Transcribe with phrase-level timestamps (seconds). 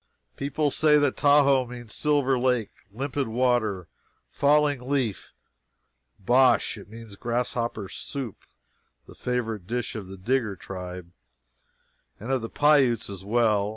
[0.35, 3.87] People say that Tahoe means "Silver Lake" "Limpid Water"
[4.31, 5.31] "Falling Leaf."
[6.19, 6.75] Bosh.
[6.75, 8.37] It means grasshopper soup,
[9.05, 11.11] the favorite dish of the Digger tribe,
[12.19, 13.69] and of the Pi utes as well.